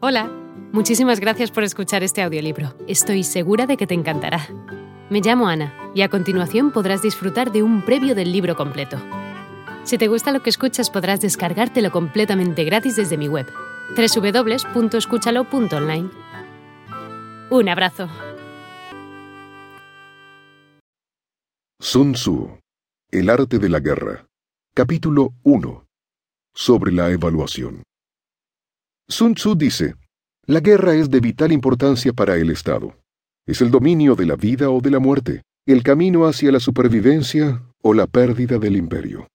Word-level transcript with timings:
Hola, 0.00 0.30
muchísimas 0.70 1.18
gracias 1.18 1.50
por 1.50 1.64
escuchar 1.64 2.04
este 2.04 2.22
audiolibro. 2.22 2.72
Estoy 2.86 3.24
segura 3.24 3.66
de 3.66 3.76
que 3.76 3.88
te 3.88 3.94
encantará. 3.94 4.46
Me 5.10 5.20
llamo 5.20 5.48
Ana 5.48 5.74
y 5.92 6.02
a 6.02 6.08
continuación 6.08 6.70
podrás 6.70 7.02
disfrutar 7.02 7.50
de 7.50 7.64
un 7.64 7.84
previo 7.84 8.14
del 8.14 8.30
libro 8.30 8.54
completo. 8.54 8.96
Si 9.82 9.98
te 9.98 10.06
gusta 10.06 10.30
lo 10.30 10.40
que 10.40 10.50
escuchas 10.50 10.88
podrás 10.88 11.20
descargártelo 11.20 11.90
completamente 11.90 12.62
gratis 12.62 12.94
desde 12.94 13.16
mi 13.16 13.26
web, 13.26 13.48
www.escúchalo.online. 13.96 16.10
Un 17.50 17.68
abrazo. 17.68 18.08
Sun 21.80 22.12
Tzu, 22.12 22.56
El 23.10 23.30
arte 23.30 23.58
de 23.58 23.68
la 23.68 23.80
guerra. 23.80 24.28
Capítulo 24.74 25.32
1. 25.42 25.88
Sobre 26.54 26.92
la 26.92 27.10
evaluación. 27.10 27.82
Sun 29.10 29.34
Tzu 29.34 29.54
dice, 29.54 29.94
la 30.44 30.60
guerra 30.60 30.94
es 30.94 31.08
de 31.08 31.20
vital 31.20 31.50
importancia 31.50 32.12
para 32.12 32.36
el 32.36 32.50
Estado. 32.50 32.94
Es 33.46 33.62
el 33.62 33.70
dominio 33.70 34.14
de 34.14 34.26
la 34.26 34.36
vida 34.36 34.68
o 34.68 34.82
de 34.82 34.90
la 34.90 34.98
muerte, 34.98 35.44
el 35.64 35.82
camino 35.82 36.26
hacia 36.26 36.52
la 36.52 36.60
supervivencia 36.60 37.64
o 37.80 37.94
la 37.94 38.06
pérdida 38.06 38.58
del 38.58 38.76
imperio. 38.76 39.26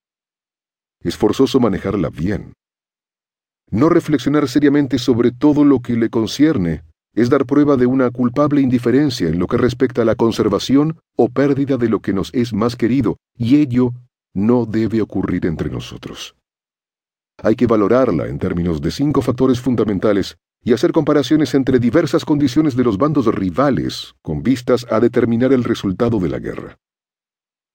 Es 1.01 1.17
forzoso 1.17 1.59
manejarla 1.59 2.11
bien. 2.11 2.53
No 3.71 3.89
reflexionar 3.89 4.47
seriamente 4.47 4.99
sobre 4.99 5.31
todo 5.31 5.65
lo 5.65 5.79
que 5.79 5.93
le 5.93 6.11
concierne 6.11 6.83
es 7.15 7.31
dar 7.31 7.47
prueba 7.47 7.75
de 7.75 7.87
una 7.87 8.11
culpable 8.11 8.61
indiferencia 8.61 9.27
en 9.27 9.39
lo 9.39 9.47
que 9.47 9.57
respecta 9.57 10.03
a 10.03 10.05
la 10.05 10.13
conservación 10.13 10.99
o 11.15 11.29
pérdida 11.29 11.77
de 11.77 11.89
lo 11.89 11.99
que 11.99 12.13
nos 12.13 12.29
es 12.35 12.53
más 12.53 12.75
querido, 12.75 13.17
y 13.35 13.55
ello 13.55 13.89
no 14.35 14.67
debe 14.67 15.01
ocurrir 15.01 15.47
entre 15.47 15.71
nosotros. 15.71 16.35
Hay 17.41 17.55
que 17.55 17.67
valorarla 17.67 18.27
en 18.27 18.39
términos 18.39 18.81
de 18.81 18.91
cinco 18.91 19.21
factores 19.21 19.59
fundamentales 19.59 20.37
y 20.63 20.73
hacer 20.73 20.91
comparaciones 20.91 21.53
entre 21.55 21.79
diversas 21.79 22.23
condiciones 22.25 22.75
de 22.75 22.83
los 22.83 22.97
bandos 22.97 23.25
rivales 23.33 24.15
con 24.21 24.43
vistas 24.43 24.85
a 24.89 24.99
determinar 24.99 25.51
el 25.51 25.63
resultado 25.63 26.19
de 26.19 26.29
la 26.29 26.39
guerra. 26.39 26.77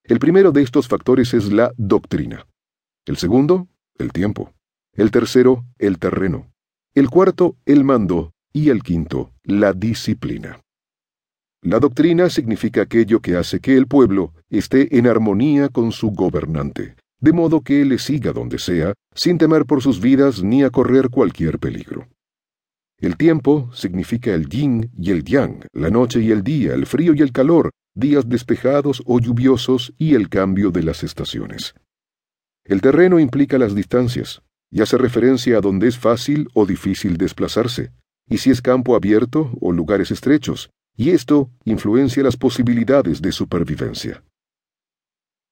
El 0.04 0.18
primero 0.18 0.52
de 0.52 0.62
estos 0.62 0.88
factores 0.88 1.34
es 1.34 1.52
la 1.52 1.72
doctrina. 1.76 2.46
El 3.04 3.16
segundo, 3.18 3.68
el 3.98 4.12
tiempo. 4.12 4.54
El 4.94 5.10
tercero, 5.10 5.64
el 5.78 5.98
terreno. 5.98 6.50
El 6.94 7.10
cuarto, 7.10 7.56
el 7.66 7.84
mando. 7.84 8.32
Y 8.52 8.70
el 8.70 8.82
quinto, 8.82 9.32
la 9.44 9.74
disciplina. 9.74 10.60
La 11.60 11.80
doctrina 11.80 12.30
significa 12.30 12.82
aquello 12.82 13.20
que 13.20 13.36
hace 13.36 13.60
que 13.60 13.76
el 13.76 13.86
pueblo 13.86 14.32
esté 14.48 14.96
en 14.96 15.06
armonía 15.06 15.68
con 15.68 15.92
su 15.92 16.10
gobernante, 16.10 16.96
de 17.20 17.32
modo 17.32 17.62
que 17.62 17.84
le 17.84 17.98
siga 17.98 18.32
donde 18.32 18.58
sea, 18.58 18.94
sin 19.14 19.38
temer 19.38 19.66
por 19.66 19.82
sus 19.82 20.00
vidas 20.00 20.42
ni 20.42 20.62
a 20.62 20.70
correr 20.70 21.08
cualquier 21.08 21.58
peligro. 21.58 22.08
El 23.00 23.16
tiempo 23.16 23.70
significa 23.72 24.34
el 24.34 24.48
yin 24.48 24.90
y 24.98 25.10
el 25.10 25.24
yang, 25.24 25.64
la 25.72 25.90
noche 25.90 26.20
y 26.20 26.30
el 26.30 26.42
día, 26.42 26.74
el 26.74 26.86
frío 26.86 27.14
y 27.14 27.22
el 27.22 27.32
calor, 27.32 27.70
días 27.94 28.28
despejados 28.28 29.02
o 29.06 29.20
lluviosos 29.20 29.92
y 29.98 30.14
el 30.14 30.28
cambio 30.28 30.70
de 30.70 30.82
las 30.82 31.04
estaciones. 31.04 31.74
El 32.64 32.80
terreno 32.80 33.18
implica 33.18 33.56
las 33.58 33.74
distancias, 33.74 34.42
y 34.70 34.82
hace 34.82 34.98
referencia 34.98 35.58
a 35.58 35.60
donde 35.60 35.88
es 35.88 35.98
fácil 35.98 36.48
o 36.54 36.66
difícil 36.66 37.16
desplazarse, 37.16 37.92
y 38.28 38.38
si 38.38 38.50
es 38.50 38.60
campo 38.60 38.94
abierto 38.94 39.52
o 39.60 39.72
lugares 39.72 40.10
estrechos, 40.10 40.70
y 40.96 41.10
esto 41.10 41.50
influencia 41.64 42.22
las 42.22 42.36
posibilidades 42.36 43.22
de 43.22 43.32
supervivencia. 43.32 44.24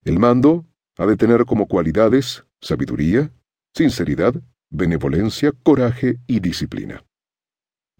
El 0.05 0.19
mando 0.19 0.67
ha 0.98 1.06
de 1.06 1.16
tener 1.16 1.44
como 1.44 1.66
cualidades 1.66 2.44
sabiduría, 2.61 3.30
sinceridad, 3.75 4.34
benevolencia, 4.70 5.52
coraje 5.62 6.16
y 6.27 6.41
disciplina. 6.41 7.05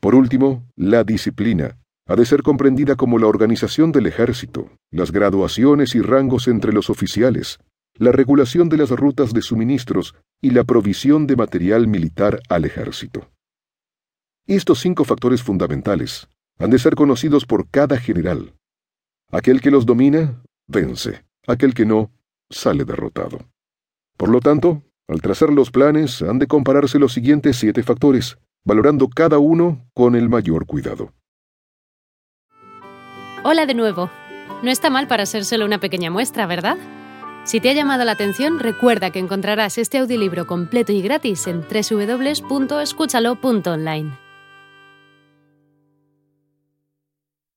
Por 0.00 0.14
último, 0.14 0.66
la 0.77 1.05
disciplina 1.05 1.78
ha 2.06 2.17
de 2.17 2.24
ser 2.24 2.42
comprendida 2.42 2.97
como 2.97 3.19
la 3.19 3.27
organización 3.27 3.92
del 3.92 4.06
ejército, 4.06 4.70
las 4.91 5.11
graduaciones 5.11 5.94
y 5.94 6.00
rangos 6.00 6.48
entre 6.48 6.72
los 6.72 6.89
oficiales, 6.89 7.58
la 7.95 8.12
regulación 8.12 8.68
de 8.68 8.77
las 8.77 8.90
rutas 8.90 9.33
de 9.33 9.42
suministros 9.42 10.14
y 10.40 10.51
la 10.51 10.64
provisión 10.64 11.27
de 11.27 11.36
material 11.36 11.89
militar 11.89 12.40
al 12.48 12.64
ejército. 12.64 13.30
Estos 14.46 14.80
cinco 14.80 15.05
factores 15.05 15.42
fundamentales 15.42 16.29
han 16.58 16.70
de 16.70 16.79
ser 16.79 16.95
conocidos 16.95 17.45
por 17.45 17.68
cada 17.68 17.98
general. 17.98 18.55
Aquel 19.30 19.61
que 19.61 19.70
los 19.70 19.86
domina, 19.86 20.42
vence. 20.68 21.24
Aquel 21.46 21.74
que 21.74 21.85
no, 21.85 22.12
sale 22.51 22.84
derrotado. 22.84 23.39
Por 24.17 24.29
lo 24.29 24.40
tanto, 24.40 24.83
al 25.08 25.20
trazar 25.20 25.51
los 25.51 25.70
planes 25.70 26.23
han 26.23 26.39
de 26.39 26.46
compararse 26.46 26.98
los 26.98 27.12
siguientes 27.12 27.57
siete 27.57 27.83
factores, 27.83 28.39
valorando 28.64 29.08
cada 29.08 29.39
uno 29.39 29.86
con 29.95 30.14
el 30.17 30.29
mayor 30.29 30.67
cuidado. 30.67 31.12
Hola 33.45 33.67
de 33.67 33.74
nuevo. 33.74 34.11
No 34.62 34.70
está 34.70 34.89
mal 34.90 35.06
para 35.06 35.27
ser 35.27 35.45
solo 35.45 35.67
una 35.67 35.79
pequeña 35.79 36.11
muestra, 36.11 36.46
¿verdad? 36.46 36.77
Si 37.45 37.61
te 37.61 37.70
ha 37.70 37.74
llamado 37.74 38.05
la 38.05 38.11
atención, 38.12 38.58
recuerda 38.58 39.11
que 39.11 39.20
encontrarás 39.20 39.79
este 39.79 39.98
audiolibro 39.98 40.48
completo 40.48 40.92
y 40.92 41.01
gratis 41.01 41.46
en 41.46 41.61
www.escúchalo.online. 41.61 44.26